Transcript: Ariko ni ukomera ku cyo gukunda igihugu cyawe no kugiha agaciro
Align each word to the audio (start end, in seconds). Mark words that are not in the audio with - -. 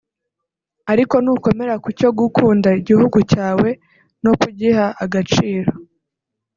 Ariko 0.91 1.15
ni 1.23 1.29
ukomera 1.35 1.75
ku 1.83 1.89
cyo 1.99 2.09
gukunda 2.19 2.69
igihugu 2.79 3.17
cyawe 3.31 3.69
no 4.23 4.33
kugiha 4.41 4.85
agaciro 5.03 5.71